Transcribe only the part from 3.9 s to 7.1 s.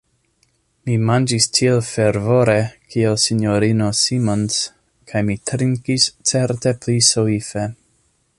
Simons, kaj mi trinkis certe pli